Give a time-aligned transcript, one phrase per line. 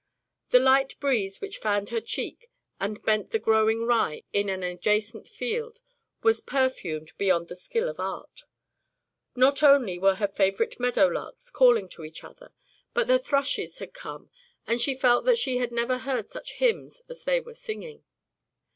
[0.49, 5.27] The light breeze which fanned her cheek and bent the growing rye in an adjacent
[5.27, 5.79] field
[6.23, 8.45] was perfumed beyond the skill of art.
[9.35, 12.51] Not only were her favorite meadow larks calling to each other,
[12.95, 14.31] but the thrushes had come
[14.65, 18.03] and she felt that she had never heard such hymns as they were singing.